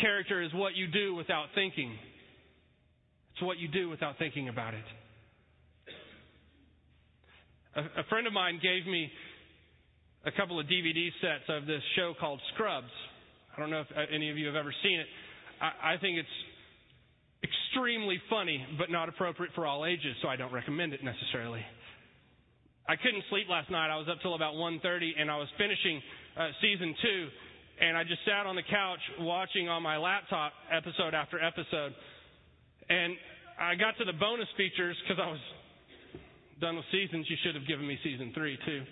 character 0.00 0.42
is 0.42 0.52
what 0.52 0.74
you 0.74 0.88
do 0.88 1.14
without 1.14 1.46
thinking. 1.54 1.96
It's 3.32 3.42
what 3.42 3.58
you 3.58 3.68
do 3.68 3.88
without 3.88 4.18
thinking 4.18 4.48
about 4.48 4.74
it. 4.74 4.84
A, 7.76 8.00
a 8.00 8.04
friend 8.10 8.26
of 8.26 8.32
mine 8.32 8.58
gave 8.60 8.90
me 8.90 9.08
a 10.26 10.32
couple 10.32 10.58
of 10.58 10.66
DVD 10.66 11.08
sets 11.20 11.44
of 11.48 11.66
this 11.66 11.82
show 11.94 12.12
called 12.18 12.40
Scrubs. 12.52 12.90
I 13.56 13.60
don't 13.60 13.70
know 13.70 13.82
if 13.82 13.86
uh, 13.96 14.00
any 14.12 14.30
of 14.30 14.36
you 14.36 14.46
have 14.48 14.56
ever 14.56 14.74
seen 14.82 14.98
it. 14.98 15.06
I, 15.60 15.94
I 15.94 15.96
think 15.98 16.18
it's 16.18 16.28
extremely 17.44 18.20
funny, 18.28 18.66
but 18.78 18.90
not 18.90 19.08
appropriate 19.08 19.52
for 19.54 19.64
all 19.64 19.86
ages, 19.86 20.16
so 20.22 20.28
I 20.28 20.34
don't 20.34 20.52
recommend 20.52 20.92
it 20.92 21.04
necessarily. 21.04 21.64
I 22.90 22.98
couldn't 22.98 23.22
sleep 23.30 23.46
last 23.46 23.70
night. 23.70 23.86
I 23.86 24.02
was 24.02 24.10
up 24.10 24.18
till 24.18 24.34
about 24.34 24.58
1:30, 24.58 25.14
and 25.14 25.30
I 25.30 25.38
was 25.38 25.46
finishing 25.54 26.02
uh, 26.34 26.50
season 26.58 26.90
two, 26.98 27.28
and 27.78 27.94
I 27.96 28.02
just 28.02 28.18
sat 28.26 28.50
on 28.50 28.58
the 28.58 28.66
couch 28.66 28.98
watching 29.20 29.70
on 29.70 29.80
my 29.80 29.94
laptop 29.94 30.50
episode 30.74 31.14
after 31.14 31.38
episode, 31.38 31.94
and 32.90 33.14
I 33.62 33.78
got 33.78 33.94
to 33.98 34.04
the 34.04 34.18
bonus 34.18 34.50
features 34.56 34.98
because 35.06 35.22
I 35.22 35.30
was 35.30 35.38
done 36.58 36.74
with 36.74 36.84
seasons. 36.90 37.30
You 37.30 37.38
should 37.46 37.54
have 37.54 37.62
given 37.70 37.86
me 37.86 37.94
season 38.02 38.34
three 38.34 38.58
too. 38.66 38.82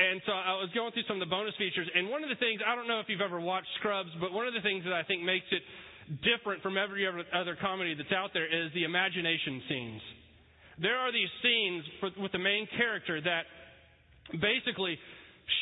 And 0.00 0.22
so 0.24 0.32
I 0.32 0.56
was 0.56 0.72
going 0.72 0.96
through 0.96 1.04
some 1.12 1.20
of 1.20 1.28
the 1.28 1.28
bonus 1.28 1.52
features, 1.60 1.92
and 1.92 2.08
one 2.08 2.24
of 2.24 2.32
the 2.32 2.40
things 2.40 2.64
I 2.64 2.72
don't 2.72 2.88
know 2.88 3.04
if 3.04 3.12
you've 3.12 3.20
ever 3.20 3.38
watched 3.38 3.68
Scrubs, 3.84 4.08
but 4.16 4.32
one 4.32 4.48
of 4.48 4.54
the 4.56 4.64
things 4.64 4.80
that 4.88 4.96
I 4.96 5.04
think 5.04 5.28
makes 5.28 5.52
it 5.52 5.60
different 6.24 6.64
from 6.64 6.80
every 6.80 7.04
other 7.04 7.52
comedy 7.60 7.92
that's 7.92 8.16
out 8.16 8.32
there 8.32 8.48
is 8.48 8.72
the 8.72 8.84
imagination 8.88 9.60
scenes. 9.68 10.00
There 10.80 10.96
are 10.96 11.12
these 11.12 11.28
scenes 11.42 11.84
with 12.20 12.32
the 12.32 12.38
main 12.38 12.68
character 12.76 13.20
that 13.20 13.44
basically 14.32 14.98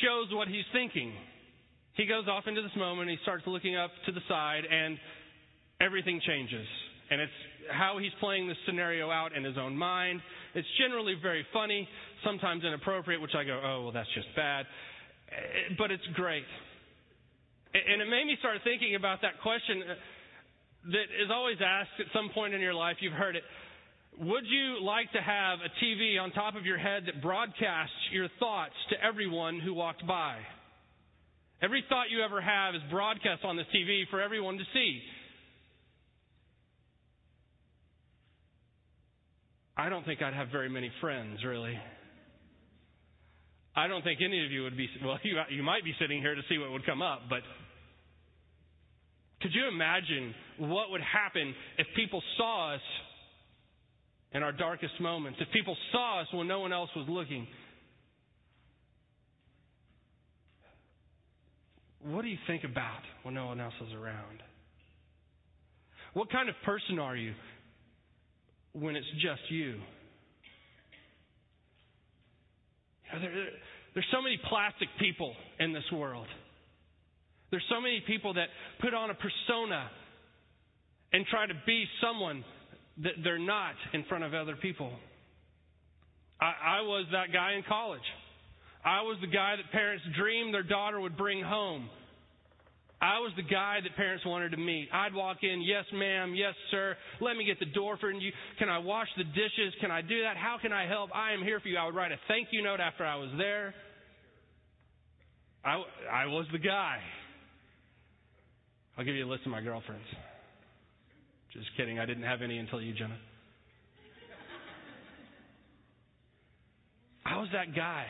shows 0.03 0.27
what 0.31 0.47
he's 0.47 0.65
thinking. 0.73 1.13
He 1.95 2.05
goes 2.05 2.27
off 2.27 2.43
into 2.45 2.61
this 2.61 2.75
moment, 2.77 3.09
he 3.09 3.17
starts 3.23 3.43
looking 3.47 3.75
up 3.75 3.89
to 4.05 4.11
the 4.11 4.21
side, 4.29 4.63
and 4.69 4.97
everything 5.81 6.21
changes. 6.25 6.67
And 7.09 7.21
it's 7.21 7.39
how 7.71 7.97
he's 7.97 8.11
playing 8.19 8.47
this 8.47 8.57
scenario 8.65 9.09
out 9.09 9.35
in 9.35 9.43
his 9.43 9.57
own 9.57 9.75
mind. 9.75 10.21
It's 10.53 10.67
generally 10.77 11.15
very 11.21 11.45
funny, 11.53 11.87
sometimes 12.23 12.63
inappropriate, 12.63 13.21
which 13.21 13.33
I 13.35 13.43
go, 13.43 13.59
oh, 13.63 13.83
well, 13.83 13.91
that's 13.91 14.11
just 14.13 14.27
bad. 14.35 14.65
But 15.77 15.91
it's 15.91 16.05
great. 16.13 16.45
And 17.73 18.01
it 18.01 18.09
made 18.09 18.25
me 18.25 18.35
start 18.39 18.57
thinking 18.63 18.95
about 18.95 19.21
that 19.21 19.41
question 19.41 19.83
that 20.93 21.07
is 21.21 21.29
always 21.31 21.57
asked 21.63 21.99
at 21.99 22.05
some 22.13 22.29
point 22.33 22.53
in 22.53 22.61
your 22.61 22.73
life. 22.73 22.97
You've 23.01 23.13
heard 23.13 23.35
it. 23.35 23.43
Would 24.19 24.45
you 24.47 24.83
like 24.83 25.11
to 25.11 25.21
have 25.21 25.59
a 25.59 25.85
TV 25.85 26.19
on 26.19 26.31
top 26.31 26.55
of 26.55 26.65
your 26.65 26.79
head 26.79 27.03
that 27.05 27.21
broadcasts 27.21 27.93
your 28.11 28.27
thoughts 28.39 28.73
to 28.89 28.95
everyone 29.05 29.59
who 29.59 29.75
walked 29.75 30.05
by? 30.07 30.37
Every 31.61 31.83
thought 31.87 32.05
you 32.09 32.23
ever 32.23 32.41
have 32.41 32.73
is 32.73 32.81
broadcast 32.89 33.43
on 33.43 33.57
this 33.57 33.67
TV 33.75 34.03
for 34.09 34.19
everyone 34.19 34.57
to 34.57 34.63
see. 34.73 35.01
I 39.77 39.89
don't 39.89 40.03
think 40.03 40.23
I'd 40.23 40.33
have 40.33 40.49
very 40.49 40.69
many 40.69 40.91
friends, 40.99 41.43
really. 41.45 41.77
I 43.75 43.87
don't 43.87 44.03
think 44.03 44.19
any 44.25 44.43
of 44.43 44.51
you 44.51 44.63
would 44.63 44.75
be, 44.75 44.87
well, 45.05 45.19
you, 45.23 45.37
you 45.51 45.61
might 45.61 45.83
be 45.83 45.93
sitting 46.01 46.21
here 46.21 46.33
to 46.33 46.41
see 46.49 46.57
what 46.57 46.71
would 46.71 46.87
come 46.87 47.03
up, 47.03 47.21
but 47.29 47.41
could 49.41 49.51
you 49.53 49.67
imagine 49.67 50.33
what 50.57 50.89
would 50.89 51.01
happen 51.01 51.53
if 51.77 51.85
people 51.95 52.23
saw 52.37 52.73
us 52.73 52.81
in 54.37 54.43
our 54.43 54.51
darkest 54.51 54.93
moments, 55.01 55.39
if 55.41 55.47
people 55.51 55.75
saw 55.91 56.21
us 56.21 56.27
when 56.31 56.47
no 56.47 56.59
one 56.59 56.71
else 56.71 56.91
was 56.95 57.07
looking? 57.09 57.47
What 62.03 62.21
do 62.21 62.27
you 62.27 62.37
think 62.45 62.63
about 62.63 63.01
when 63.23 63.33
no 63.33 63.47
one 63.47 63.59
else 63.59 63.73
is 63.87 63.91
around? 63.93 64.43
What 66.13 66.31
kind 66.31 66.49
of 66.49 66.55
person 66.63 66.99
are 66.99 67.15
you 67.15 67.33
when 68.73 68.95
it's 68.95 69.07
just 69.15 69.41
you? 69.49 69.79
you 73.05 73.13
know, 73.13 73.19
there, 73.19 73.31
there's 73.95 74.05
so 74.11 74.21
many 74.21 74.39
plastic 74.47 74.87
people 74.99 75.33
in 75.59 75.73
this 75.73 75.91
world. 75.91 76.27
There's 77.49 77.65
so 77.71 77.81
many 77.81 78.03
people 78.05 78.35
that 78.35 78.49
put 78.81 78.93
on 78.93 79.09
a 79.09 79.15
persona 79.15 79.89
and 81.11 81.25
try 81.25 81.47
to 81.47 81.53
be 81.65 81.85
someone 82.03 82.43
that 83.03 83.13
they're 83.23 83.39
not 83.39 83.75
in 83.93 84.03
front 84.05 84.23
of 84.23 84.33
other 84.33 84.55
people. 84.55 84.91
I, 86.41 86.79
I 86.79 86.81
was 86.81 87.05
that 87.11 87.33
guy 87.33 87.53
in 87.53 87.63
college. 87.67 88.05
I 88.85 89.01
was 89.01 89.17
the 89.21 89.27
guy 89.27 89.55
that 89.55 89.71
parents 89.71 90.03
dreamed 90.17 90.53
their 90.53 90.63
daughter 90.63 90.99
would 90.99 91.17
bring 91.17 91.43
home. 91.43 91.89
I 92.99 93.19
was 93.19 93.31
the 93.35 93.43
guy 93.43 93.77
that 93.83 93.95
parents 93.95 94.25
wanted 94.25 94.51
to 94.51 94.57
meet. 94.57 94.89
I'd 94.91 95.13
walk 95.13 95.37
in, 95.43 95.61
yes, 95.61 95.85
ma'am, 95.93 96.33
yes, 96.35 96.55
sir. 96.71 96.95
Let 97.21 97.37
me 97.37 97.45
get 97.45 97.59
the 97.59 97.71
door 97.71 97.97
for 97.97 98.11
you. 98.11 98.31
Can 98.57 98.69
I 98.69 98.79
wash 98.79 99.07
the 99.17 99.23
dishes? 99.23 99.73
Can 99.81 99.91
I 99.91 100.01
do 100.01 100.23
that? 100.23 100.35
How 100.35 100.57
can 100.59 100.73
I 100.73 100.87
help? 100.87 101.11
I 101.13 101.33
am 101.33 101.43
here 101.43 101.59
for 101.59 101.67
you. 101.67 101.77
I 101.77 101.85
would 101.85 101.93
write 101.93 102.11
a 102.11 102.17
thank 102.27 102.47
you 102.51 102.63
note 102.63 102.79
after 102.79 103.05
I 103.05 103.15
was 103.17 103.29
there. 103.37 103.75
I, 105.63 105.83
I 106.11 106.25
was 106.25 106.47
the 106.51 106.59
guy. 106.59 106.97
I'll 108.97 109.05
give 109.05 109.13
you 109.13 109.25
a 109.25 109.29
list 109.29 109.45
of 109.45 109.51
my 109.51 109.61
girlfriends. 109.61 110.05
Just 111.53 111.67
kidding. 111.77 111.99
I 111.99 112.05
didn't 112.05 112.23
have 112.23 112.41
any 112.41 112.57
until 112.57 112.81
you, 112.81 112.93
Jenna. 112.93 113.17
I 117.25 117.37
was 117.37 117.49
that 117.53 117.75
guy. 117.75 118.05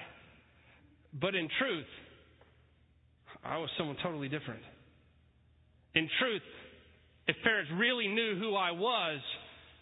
But 1.19 1.35
in 1.35 1.47
truth, 1.59 1.85
I 3.43 3.57
was 3.57 3.69
someone 3.77 3.97
totally 4.03 4.29
different. 4.29 4.61
In 5.95 6.07
truth, 6.19 6.41
if 7.27 7.35
parents 7.43 7.71
really 7.77 8.07
knew 8.07 8.37
who 8.39 8.55
I 8.55 8.71
was, 8.71 9.19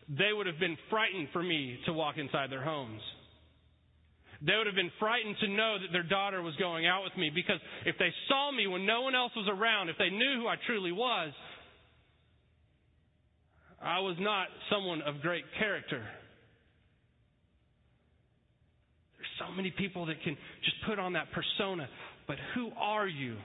they 0.09 0.31
would 0.31 0.47
have 0.47 0.59
been 0.59 0.77
frightened 0.89 1.29
for 1.33 1.43
me 1.43 1.77
to 1.85 1.93
walk 1.93 2.17
inside 2.17 2.51
their 2.51 2.63
homes. 2.63 3.01
They 4.45 4.53
would 4.55 4.67
have 4.67 4.75
been 4.75 4.91
frightened 4.99 5.35
to 5.41 5.47
know 5.47 5.77
that 5.81 5.91
their 5.91 6.03
daughter 6.03 6.41
was 6.41 6.55
going 6.57 6.85
out 6.85 7.03
with 7.03 7.15
me 7.17 7.31
because 7.33 7.59
if 7.85 7.95
they 7.97 8.11
saw 8.27 8.51
me 8.51 8.67
when 8.67 8.85
no 8.85 9.01
one 9.01 9.15
else 9.15 9.31
was 9.35 9.47
around, 9.49 9.89
if 9.89 9.97
they 9.97 10.09
knew 10.09 10.41
who 10.41 10.47
I 10.47 10.55
truly 10.67 10.91
was, 10.91 11.31
I 13.85 13.99
was 13.99 14.15
not 14.19 14.47
someone 14.71 15.01
of 15.03 15.21
great 15.21 15.43
character. 15.59 16.03
There's 19.17 19.47
so 19.47 19.55
many 19.55 19.71
people 19.71 20.07
that 20.07 20.21
can 20.23 20.35
just 20.63 20.77
put 20.87 20.97
on 20.97 21.13
that 21.13 21.27
persona, 21.31 21.87
but 22.27 22.37
who 22.55 22.71
are 22.77 23.07
you 23.07 23.37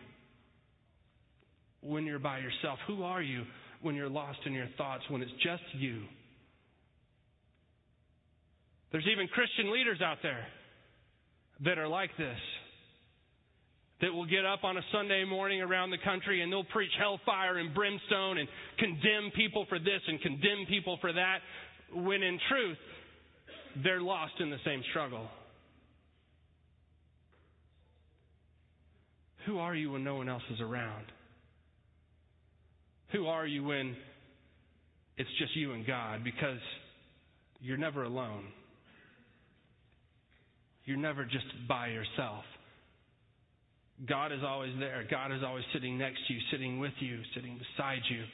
when 1.82 2.06
you're 2.06 2.18
by 2.18 2.38
yourself? 2.38 2.78
Who 2.86 3.02
are 3.02 3.20
you 3.20 3.44
when 3.82 3.94
you're 3.94 4.08
lost 4.08 4.38
in 4.46 4.54
your 4.54 4.68
thoughts, 4.78 5.02
when 5.10 5.20
it's 5.20 5.30
just 5.42 5.62
you? 5.74 6.02
There's 8.92 9.06
even 9.12 9.28
Christian 9.28 9.72
leaders 9.72 10.00
out 10.02 10.18
there 10.22 10.46
that 11.64 11.78
are 11.78 11.88
like 11.88 12.10
this. 12.16 12.38
That 14.00 14.14
will 14.14 14.24
get 14.24 14.46
up 14.46 14.64
on 14.64 14.78
a 14.78 14.82
Sunday 14.92 15.24
morning 15.24 15.60
around 15.60 15.90
the 15.90 15.98
country 16.02 16.42
and 16.42 16.50
they'll 16.50 16.64
preach 16.64 16.90
hellfire 16.98 17.58
and 17.58 17.74
brimstone 17.74 18.38
and 18.38 18.48
condemn 18.78 19.30
people 19.36 19.66
for 19.68 19.78
this 19.78 20.00
and 20.08 20.18
condemn 20.22 20.64
people 20.68 20.96
for 21.02 21.12
that, 21.12 21.38
when 21.94 22.22
in 22.22 22.38
truth, 22.48 22.78
they're 23.84 24.00
lost 24.00 24.32
in 24.40 24.48
the 24.48 24.56
same 24.64 24.82
struggle. 24.90 25.28
Who 29.46 29.58
are 29.58 29.74
you 29.74 29.92
when 29.92 30.04
no 30.04 30.16
one 30.16 30.28
else 30.28 30.42
is 30.50 30.60
around? 30.60 31.06
Who 33.12 33.26
are 33.26 33.46
you 33.46 33.64
when 33.64 33.96
it's 35.16 35.30
just 35.38 35.54
you 35.56 35.72
and 35.72 35.86
God? 35.86 36.24
Because 36.24 36.60
you're 37.60 37.76
never 37.76 38.04
alone. 38.04 38.44
You're 40.84 40.96
never 40.96 41.24
just 41.24 41.44
by 41.68 41.88
yourself. 41.88 42.44
God 44.08 44.32
is 44.32 44.40
always 44.46 44.72
there. 44.78 45.04
God 45.10 45.32
is 45.32 45.42
always 45.44 45.64
sitting 45.74 45.98
next 45.98 46.26
to 46.26 46.34
you, 46.34 46.40
sitting 46.50 46.78
with 46.78 46.92
you, 47.00 47.20
sitting 47.34 47.58
beside 47.58 48.00
you. 48.08 48.24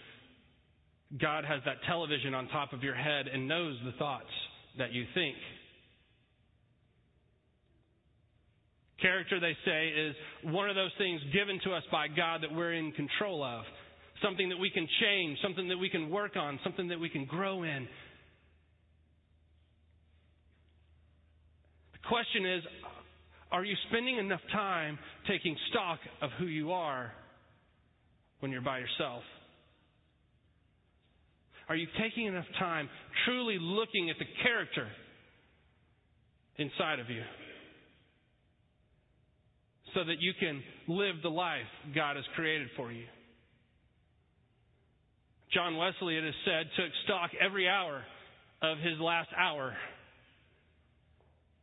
God 1.20 1.44
has 1.44 1.60
that 1.64 1.76
television 1.86 2.34
on 2.34 2.48
top 2.48 2.72
of 2.72 2.82
your 2.82 2.94
head 2.94 3.26
and 3.26 3.48
knows 3.48 3.76
the 3.84 3.92
thoughts 3.98 4.30
that 4.78 4.92
you 4.92 5.04
think. 5.14 5.36
Character, 9.00 9.38
they 9.40 9.56
say, 9.64 9.88
is 9.88 10.14
one 10.44 10.70
of 10.70 10.76
those 10.76 10.90
things 10.98 11.20
given 11.32 11.60
to 11.64 11.72
us 11.72 11.82
by 11.92 12.08
God 12.08 12.42
that 12.42 12.52
we're 12.52 12.72
in 12.72 12.92
control 12.92 13.44
of. 13.44 13.64
Something 14.22 14.48
that 14.48 14.56
we 14.56 14.70
can 14.70 14.88
change, 15.00 15.38
something 15.42 15.68
that 15.68 15.76
we 15.76 15.90
can 15.90 16.10
work 16.10 16.36
on, 16.36 16.58
something 16.64 16.88
that 16.88 16.98
we 16.98 17.10
can 17.10 17.26
grow 17.26 17.62
in. 17.62 17.86
The 21.92 22.08
question 22.08 22.46
is 22.46 22.62
are 23.52 23.64
you 23.64 23.76
spending 23.88 24.18
enough 24.18 24.40
time 24.52 24.98
taking 25.28 25.56
stock 25.70 25.98
of 26.20 26.30
who 26.38 26.46
you 26.46 26.72
are 26.72 27.12
when 28.40 28.50
you're 28.50 28.60
by 28.60 28.78
yourself? 28.78 29.22
Are 31.68 31.76
you 31.76 31.86
taking 32.00 32.26
enough 32.26 32.46
time 32.58 32.88
truly 33.24 33.58
looking 33.60 34.10
at 34.10 34.16
the 34.18 34.26
character 34.42 34.88
inside 36.58 37.00
of 37.00 37.10
you 37.10 37.22
so 39.94 40.04
that 40.04 40.20
you 40.20 40.32
can 40.38 40.62
live 40.88 41.16
the 41.22 41.28
life 41.28 41.66
God 41.94 42.16
has 42.16 42.24
created 42.34 42.68
for 42.76 42.92
you? 42.92 43.04
John 45.52 45.76
Wesley, 45.76 46.16
it 46.18 46.24
is 46.24 46.34
said, 46.44 46.66
took 46.76 46.92
stock 47.04 47.30
every 47.40 47.68
hour 47.68 48.02
of 48.62 48.78
his 48.78 48.98
last 49.00 49.28
hour. 49.36 49.74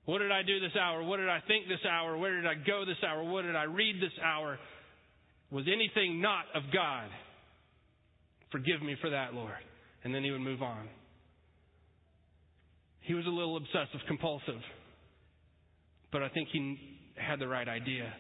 What 0.06 0.20
did 0.20 0.32
I 0.32 0.44
do 0.44 0.60
this 0.60 0.76
hour? 0.80 1.04
What 1.04 1.18
did 1.18 1.30
I 1.30 1.40
think 1.48 1.68
this 1.68 1.86
hour? 1.90 2.18
Where 2.18 2.36
did 2.36 2.46
I 2.46 2.56
go 2.56 2.84
this 2.86 2.98
hour? 3.08 3.24
What 3.24 3.44
did 3.44 3.56
I 3.56 3.64
read 3.64 3.98
this 4.02 4.12
hour? 4.24 4.60
Was 5.52 5.66
anything 5.68 6.22
not 6.22 6.46
of 6.56 6.64
God? 6.74 7.10
Forgive 8.52 8.82
me 8.82 8.96
for 9.02 9.10
that, 9.12 9.34
Lord 9.34 9.54
and 10.04 10.14
then 10.14 10.24
he 10.24 10.32
would 10.32 10.42
move 10.42 10.62
on. 10.62 10.88
He 13.02 13.14
was 13.14 13.26
a 13.26 13.30
little 13.30 13.58
obsessive 13.58 14.00
compulsive, 14.08 14.62
but 16.12 16.24
I 16.24 16.30
think 16.30 16.50
he 16.52 16.78
had 17.16 17.40
the 17.40 17.48
right 17.48 17.68
idea. 17.68 18.14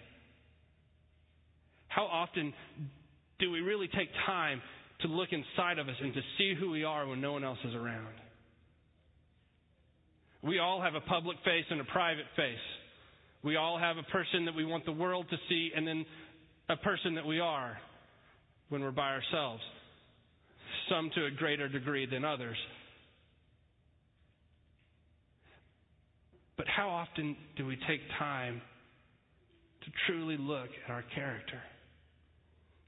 How 1.87 2.05
often 2.05 2.53
do 3.39 3.51
we 3.51 3.59
really 3.59 3.87
take 3.87 4.09
time 4.25 4.61
to 5.01 5.07
look 5.07 5.29
inside 5.31 5.79
of 5.79 5.87
us 5.87 5.95
and 6.01 6.13
to 6.13 6.21
see 6.37 6.53
who 6.59 6.69
we 6.71 6.83
are 6.83 7.07
when 7.07 7.21
no 7.21 7.33
one 7.33 7.43
else 7.43 7.59
is 7.65 7.75
around? 7.75 8.15
We 10.43 10.59
all 10.59 10.81
have 10.81 10.95
a 10.95 11.01
public 11.01 11.37
face 11.45 11.65
and 11.69 11.79
a 11.79 11.85
private 11.85 12.25
face. 12.35 12.55
We 13.43 13.55
all 13.55 13.77
have 13.79 13.97
a 13.97 14.03
person 14.03 14.45
that 14.45 14.55
we 14.55 14.65
want 14.65 14.85
the 14.85 14.91
world 14.91 15.25
to 15.29 15.37
see 15.49 15.71
and 15.75 15.87
then 15.87 16.05
a 16.69 16.77
person 16.77 17.15
that 17.15 17.25
we 17.25 17.39
are 17.39 17.77
when 18.69 18.81
we're 18.81 18.91
by 18.91 19.11
ourselves 19.11 19.61
some 20.89 21.09
to 21.15 21.25
a 21.25 21.31
greater 21.31 21.67
degree 21.69 22.05
than 22.05 22.25
others. 22.25 22.57
But 26.57 26.67
how 26.67 26.89
often 26.89 27.35
do 27.57 27.65
we 27.65 27.77
take 27.87 28.01
time 28.19 28.61
to 29.83 29.91
truly 30.07 30.37
look 30.37 30.69
at 30.85 30.91
our 30.91 31.03
character 31.15 31.61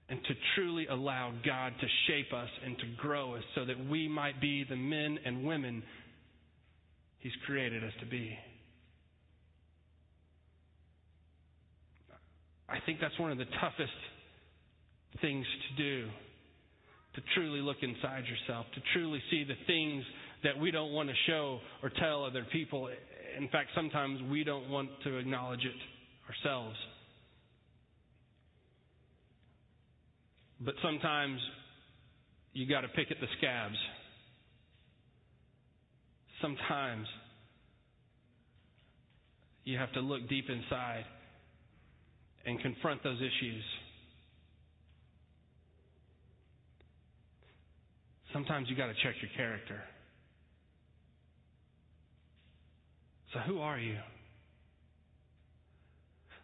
and 0.07 0.19
to 0.23 0.33
truly 0.55 0.87
allow 0.87 1.33
God 1.45 1.73
to 1.79 1.87
shape 2.07 2.31
us 2.31 2.49
and 2.63 2.77
to 2.77 2.85
grow 2.97 3.35
us 3.35 3.43
so 3.55 3.65
that 3.65 3.89
we 3.89 4.07
might 4.07 4.39
be 4.39 4.63
the 4.69 4.75
men 4.75 5.17
and 5.25 5.45
women 5.45 5.83
He's 7.25 7.33
created 7.47 7.83
us 7.83 7.91
to 8.01 8.05
be? 8.05 8.37
I 12.69 12.77
think 12.85 12.99
that's 13.01 13.17
one 13.17 13.31
of 13.31 13.39
the 13.39 13.47
toughest 13.59 13.97
things 15.21 15.43
to 15.43 15.83
do 15.83 16.07
to 17.15 17.21
truly 17.33 17.61
look 17.61 17.77
inside 17.81 18.25
yourself, 18.27 18.67
to 18.75 18.81
truly 18.93 19.19
see 19.31 19.43
the 19.43 19.55
things 19.65 20.03
that 20.43 20.55
we 20.59 20.69
don't 20.69 20.91
want 20.91 21.09
to 21.09 21.15
show 21.25 21.61
or 21.81 21.89
tell 21.99 22.25
other 22.25 22.45
people. 22.51 22.89
In 23.35 23.47
fact, 23.47 23.69
sometimes 23.73 24.19
we 24.29 24.43
don't 24.43 24.69
want 24.69 24.89
to 25.05 25.17
acknowledge 25.17 25.65
it 25.65 26.29
ourselves. 26.29 26.77
But 30.63 30.75
sometimes 30.83 31.39
you 32.53 32.67
got 32.67 32.81
to 32.81 32.87
pick 32.89 33.09
at 33.09 33.17
the 33.19 33.27
scabs. 33.39 33.77
Sometimes 36.41 37.07
you 39.63 39.77
have 39.77 39.91
to 39.93 39.99
look 39.99 40.27
deep 40.29 40.45
inside 40.49 41.05
and 42.45 42.59
confront 42.61 43.03
those 43.03 43.17
issues. 43.17 43.63
sometimes 48.35 48.69
you 48.69 48.75
got 48.75 48.87
to 48.87 48.93
check 48.95 49.15
your 49.21 49.31
character. 49.37 49.81
So, 53.33 53.39
who 53.39 53.59
are 53.59 53.79
you? 53.79 53.95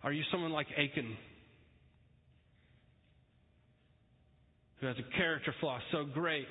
Are 0.01 0.13
you 0.13 0.23
someone 0.31 0.51
like 0.51 0.67
Achan, 0.71 1.17
who 4.79 4.87
has 4.87 4.95
a 4.97 5.17
character 5.17 5.53
flaw 5.59 5.79
so 5.91 6.05
great 6.05 6.47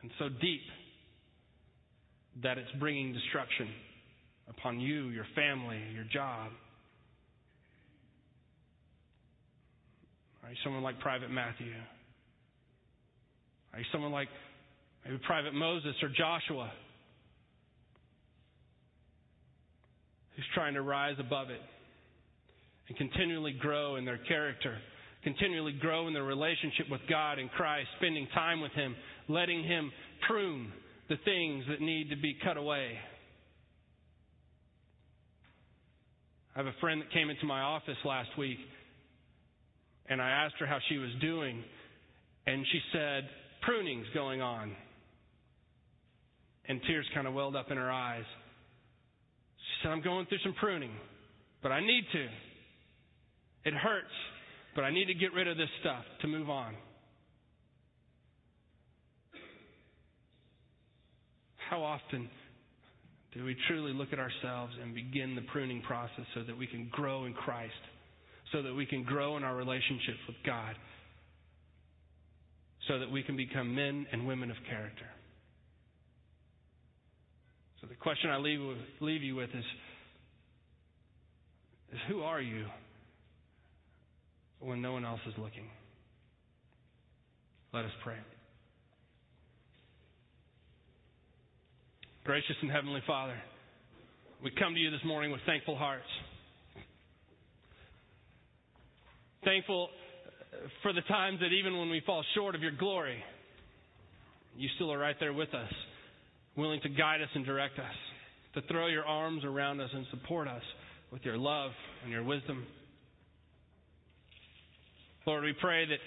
and 0.00 0.12
so 0.18 0.28
deep 0.28 0.62
that 2.42 2.58
it's 2.58 2.70
bringing 2.80 3.12
destruction 3.12 3.68
upon 4.48 4.80
you, 4.80 5.08
your 5.08 5.26
family, 5.34 5.80
your 5.94 6.04
job? 6.12 6.50
Are 10.42 10.50
you 10.50 10.56
someone 10.64 10.82
like 10.82 10.98
Private 11.00 11.30
Matthew? 11.30 11.72
Are 13.72 13.78
you 13.78 13.84
someone 13.92 14.12
like 14.12 14.28
maybe 15.04 15.18
Private 15.26 15.54
Moses 15.54 15.94
or 16.02 16.08
Joshua 16.08 16.70
who's 20.36 20.44
trying 20.54 20.74
to 20.74 20.82
rise 20.82 21.16
above 21.18 21.50
it 21.50 21.60
and 22.88 22.96
continually 22.96 23.54
grow 23.60 23.96
in 23.96 24.04
their 24.04 24.18
character, 24.28 24.76
continually 25.22 25.72
grow 25.80 26.08
in 26.08 26.14
their 26.14 26.24
relationship 26.24 26.86
with 26.90 27.00
God 27.08 27.38
and 27.38 27.50
Christ, 27.52 27.88
spending 27.98 28.26
time 28.34 28.60
with 28.60 28.72
Him, 28.72 28.96
letting 29.28 29.62
Him 29.62 29.92
prune 30.26 30.72
the 31.08 31.16
things 31.24 31.64
that 31.68 31.80
need 31.80 32.10
to 32.10 32.16
be 32.16 32.36
cut 32.42 32.56
away? 32.56 32.92
I 36.54 36.58
have 36.58 36.66
a 36.66 36.80
friend 36.80 37.00
that 37.00 37.10
came 37.12 37.30
into 37.30 37.46
my 37.46 37.60
office 37.60 37.96
last 38.04 38.28
week, 38.36 38.58
and 40.08 40.20
I 40.20 40.30
asked 40.30 40.56
her 40.60 40.66
how 40.66 40.78
she 40.88 40.98
was 40.98 41.10
doing, 41.20 41.62
and 42.46 42.66
she 42.70 42.80
said, 42.92 43.24
pruning's 43.62 44.06
going 44.12 44.42
on. 44.42 44.76
And 46.68 46.80
tears 46.86 47.06
kind 47.14 47.26
of 47.26 47.34
welled 47.34 47.56
up 47.56 47.70
in 47.70 47.76
her 47.76 47.90
eyes. 47.90 48.24
She 49.56 49.82
said, 49.82 49.92
I'm 49.92 50.02
going 50.02 50.26
through 50.26 50.38
some 50.44 50.54
pruning, 50.60 50.92
but 51.62 51.72
I 51.72 51.80
need 51.80 52.04
to. 52.12 52.26
It 53.64 53.74
hurts, 53.74 54.14
but 54.74 54.82
I 54.82 54.92
need 54.92 55.06
to 55.06 55.14
get 55.14 55.32
rid 55.32 55.48
of 55.48 55.56
this 55.56 55.68
stuff 55.80 56.04
to 56.20 56.28
move 56.28 56.50
on. 56.50 56.74
How 61.72 61.82
often 61.82 62.28
do 63.32 63.44
we 63.46 63.56
truly 63.66 63.94
look 63.94 64.12
at 64.12 64.18
ourselves 64.18 64.74
and 64.82 64.94
begin 64.94 65.34
the 65.34 65.40
pruning 65.52 65.80
process 65.80 66.26
so 66.34 66.42
that 66.44 66.54
we 66.54 66.66
can 66.66 66.88
grow 66.92 67.24
in 67.24 67.32
Christ, 67.32 67.72
so 68.52 68.60
that 68.60 68.74
we 68.74 68.84
can 68.84 69.04
grow 69.04 69.38
in 69.38 69.42
our 69.42 69.56
relationship 69.56 70.16
with 70.28 70.36
God? 70.44 70.76
so 72.88 72.98
that 72.98 73.10
we 73.10 73.22
can 73.22 73.36
become 73.36 73.74
men 73.74 74.06
and 74.12 74.26
women 74.26 74.50
of 74.50 74.56
character. 74.68 75.06
So 77.80 77.86
the 77.86 77.94
question 77.94 78.30
I 78.30 78.38
leave, 78.38 78.60
leave 79.00 79.22
you 79.22 79.36
with 79.36 79.50
is, 79.50 79.64
is 81.92 81.98
who 82.08 82.22
are 82.22 82.40
you 82.40 82.66
when 84.60 84.82
no 84.82 84.92
one 84.92 85.04
else 85.04 85.20
is 85.26 85.34
looking? 85.38 85.68
Let 87.72 87.84
us 87.84 87.92
pray. 88.02 88.16
Gracious 92.24 92.54
and 92.62 92.70
Heavenly 92.70 93.02
Father, 93.04 93.34
we 94.44 94.52
come 94.52 94.74
to 94.74 94.78
you 94.78 94.92
this 94.92 95.04
morning 95.04 95.32
with 95.32 95.40
thankful 95.44 95.76
hearts. 95.76 96.06
Thankful 99.44 99.88
for 100.84 100.92
the 100.92 101.00
times 101.08 101.40
that 101.40 101.48
even 101.48 101.76
when 101.76 101.90
we 101.90 102.00
fall 102.06 102.22
short 102.36 102.54
of 102.54 102.62
your 102.62 102.70
glory, 102.70 103.18
you 104.56 104.68
still 104.76 104.92
are 104.92 104.98
right 104.98 105.16
there 105.18 105.32
with 105.32 105.52
us, 105.52 105.72
willing 106.56 106.80
to 106.82 106.88
guide 106.90 107.22
us 107.22 107.28
and 107.34 107.44
direct 107.44 107.80
us, 107.80 107.94
to 108.54 108.62
throw 108.70 108.86
your 108.86 109.04
arms 109.04 109.42
around 109.44 109.80
us 109.80 109.90
and 109.92 110.06
support 110.12 110.46
us 110.46 110.62
with 111.10 111.24
your 111.24 111.36
love 111.36 111.72
and 112.04 112.12
your 112.12 112.22
wisdom. 112.22 112.64
Lord, 115.26 115.42
we 115.42 115.54
pray 115.60 115.86
that, 115.86 115.98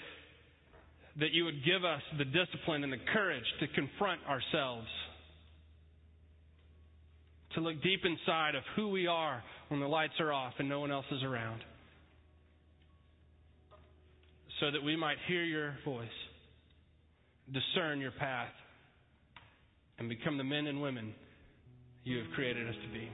that 1.20 1.32
you 1.32 1.44
would 1.44 1.62
give 1.62 1.84
us 1.84 2.00
the 2.16 2.24
discipline 2.24 2.84
and 2.84 2.92
the 2.92 3.04
courage 3.12 3.44
to 3.60 3.66
confront 3.68 4.22
ourselves, 4.26 4.86
to 7.56 7.60
look 7.62 7.82
deep 7.82 8.00
inside 8.04 8.54
of 8.54 8.62
who 8.76 8.88
we 8.88 9.06
are 9.06 9.42
when 9.68 9.80
the 9.80 9.86
lights 9.86 10.12
are 10.20 10.32
off 10.32 10.52
and 10.58 10.68
no 10.68 10.78
one 10.78 10.92
else 10.92 11.06
is 11.10 11.22
around 11.24 11.62
so 14.60 14.70
that 14.70 14.82
we 14.82 14.96
might 14.96 15.16
hear 15.26 15.42
your 15.42 15.74
voice 15.84 16.08
discern 17.52 18.00
your 18.00 18.12
path 18.12 18.52
and 19.98 20.08
become 20.08 20.36
the 20.38 20.44
men 20.44 20.66
and 20.66 20.80
women 20.80 21.14
you 22.04 22.18
have 22.18 22.26
created 22.34 22.68
us 22.68 22.74
to 22.86 22.92
be. 22.92 23.08